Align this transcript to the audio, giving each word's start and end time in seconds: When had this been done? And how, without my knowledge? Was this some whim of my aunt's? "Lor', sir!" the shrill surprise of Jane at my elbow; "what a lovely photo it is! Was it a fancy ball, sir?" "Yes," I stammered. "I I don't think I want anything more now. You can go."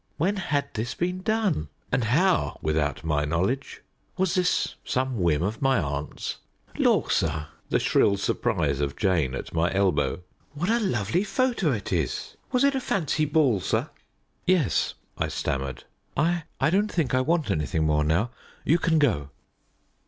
When 0.17 0.37
had 0.37 0.73
this 0.73 0.95
been 0.95 1.21
done? 1.21 1.67
And 1.91 2.05
how, 2.05 2.57
without 2.63 3.03
my 3.03 3.23
knowledge? 3.23 3.83
Was 4.17 4.33
this 4.33 4.73
some 4.83 5.19
whim 5.21 5.43
of 5.43 5.61
my 5.61 5.77
aunt's? 5.79 6.37
"Lor', 6.79 7.11
sir!" 7.11 7.49
the 7.69 7.79
shrill 7.79 8.17
surprise 8.17 8.79
of 8.79 8.95
Jane 8.95 9.35
at 9.35 9.53
my 9.53 9.71
elbow; 9.71 10.21
"what 10.55 10.69
a 10.69 10.79
lovely 10.79 11.23
photo 11.23 11.71
it 11.71 11.93
is! 11.93 12.35
Was 12.51 12.63
it 12.63 12.73
a 12.73 12.81
fancy 12.81 13.25
ball, 13.25 13.59
sir?" 13.59 13.91
"Yes," 14.47 14.95
I 15.19 15.27
stammered. 15.27 15.83
"I 16.17 16.45
I 16.59 16.71
don't 16.71 16.91
think 16.91 17.13
I 17.13 17.21
want 17.21 17.51
anything 17.51 17.85
more 17.85 18.03
now. 18.03 18.31
You 18.65 18.79
can 18.79 18.97
go." 18.97 19.29